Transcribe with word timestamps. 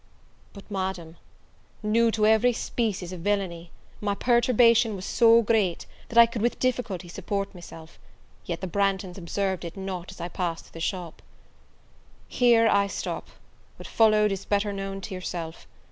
But, 0.53 0.63
Madam, 0.71 1.17
new 1.83 2.09
to 2.09 2.25
every 2.25 2.53
species 2.53 3.13
of 3.13 3.19
villainy, 3.19 3.69
my 3.99 4.15
perturbation 4.15 4.95
was 4.95 5.05
so 5.05 5.43
great, 5.43 5.85
that 6.09 6.17
I 6.17 6.25
could 6.25 6.41
with 6.41 6.57
difficulty 6.57 7.07
support 7.07 7.53
myself, 7.53 7.99
yet 8.43 8.61
the 8.61 8.67
Branghtons 8.67 9.19
observed 9.19 9.63
it 9.63 9.77
not 9.77 10.09
as 10.09 10.19
I 10.19 10.27
passed 10.27 10.65
through 10.65 10.71
the 10.73 10.79
shop. 10.79 11.21
Here 12.27 12.67
I 12.67 12.87
stop: 12.87 13.27
what 13.75 13.87
followed 13.87 14.31
is 14.31 14.43
better 14.43 14.73
known 14.73 15.01
to 15.01 15.13
yourself. 15.13 15.67